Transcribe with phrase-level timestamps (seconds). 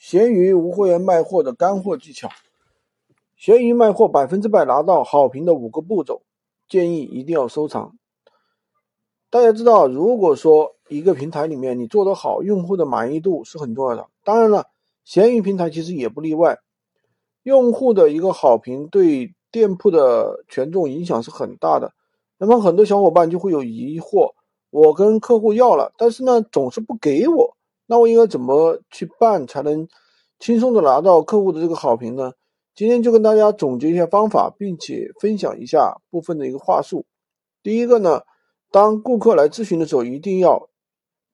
[0.00, 2.30] 闲鱼无货源卖货的干货技巧，
[3.36, 6.22] 闲鱼卖货百分之百拿到好评的五个步骤，
[6.66, 7.98] 建议一定要收藏。
[9.28, 14.08] 大家知道，如果说一个平台里面你做得好，用户的满意度是很重要的。
[14.24, 14.68] 当然了，
[15.04, 16.60] 闲鱼平台其实也不例外，
[17.42, 21.92] 用户的一个好评对店铺的权重影响是很大的。
[22.38, 24.32] 那么很多小伙伴就会有疑惑：
[24.70, 27.54] 我跟客户要了，但是呢总是不给我。
[27.90, 29.88] 那我应该怎么去办才能
[30.38, 32.30] 轻松的拿到客户的这个好评呢？
[32.72, 37.04] 今天就跟大家总结一下方法，并且分享一下部分的一个话术。
[37.64, 38.20] 第一个呢，
[38.70, 40.68] 当顾客来咨询的时候，一定要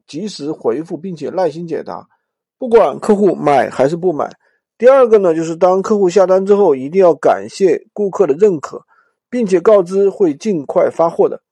[0.07, 2.09] 及时回复，并且耐心解答，
[2.57, 4.31] 不管客户买还是不买。
[4.79, 8.81] 第二个呢，就是当客户下单之后，一定要感谢顾客的认可，
[9.29, 11.43] 并且告知会尽快发货的。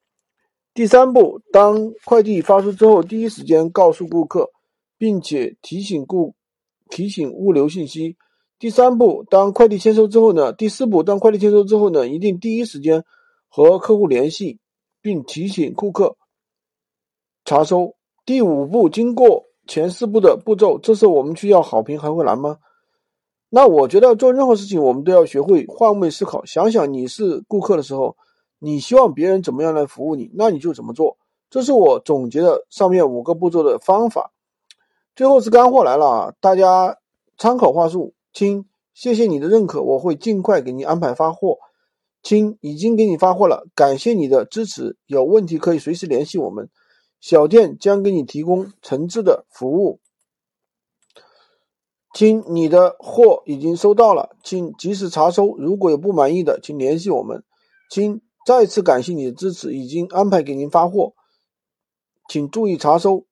[0.73, 4.49] 第三步，当快递发出之后，第一时间告诉顾客。
[5.05, 6.35] 并且提醒顾
[6.89, 8.17] 提醒物流信息。
[8.59, 10.51] 第三步，当快递签收之后呢？
[10.55, 13.05] 第四步，当快递签收之后呢，一定第一时间
[13.51, 14.59] 和客户联系，
[15.03, 16.17] 并提醒顾客
[17.45, 17.97] 查收。
[18.25, 22.57] 第五步，经过前四步的步骤，这时候我们去要好评还会难吗？
[23.51, 28.17] 那我觉得做任何事情，我们都要学会换位思考，想想你是顾客的时候，
[28.59, 31.19] 你希望别人怎么样来服务你，那你就怎么做。
[31.51, 34.31] 这是我总结的上面五个步骤的方法。
[35.17, 36.35] 最后是干货来了啊！
[36.41, 36.99] 大家
[37.39, 41.59] 参考话术，亲，谢谢你的认可，我会尽快给你安排发货。
[42.23, 46.69] 亲，已经给你发货了，感谢你的支持，有问题可以随时联系我们，
[47.21, 50.01] 小店将给你提供诚挚的服务。
[52.13, 57.45] 亲，你的货已经收到了，请及时查收，如果有不满意的，请联系我们。
[57.91, 61.15] 亲，再次感谢你的支持，已经安排给您发货，
[62.29, 63.27] 请注意查收。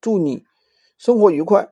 [0.00, 0.44] 祝你。
[0.98, 1.70] 生活愉快，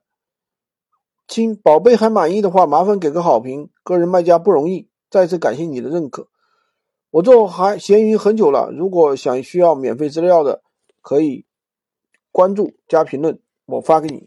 [1.27, 3.69] 亲，宝贝还满意的话，麻烦给个好评。
[3.83, 6.29] 个人卖家不容易，再次感谢你的认可。
[7.11, 10.63] 我做还闲鱼很久了，如果想需要免费资料的，
[11.03, 11.45] 可以
[12.31, 14.25] 关注加评论，我发给你。